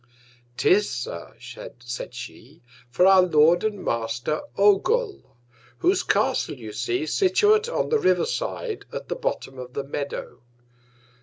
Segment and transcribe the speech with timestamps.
[0.57, 5.35] 'Tis, Sir, said she, for our Lord and Master Ogul,
[5.77, 10.41] whose Castle, you see, situate on the River side, at the Bottom of the Meadow.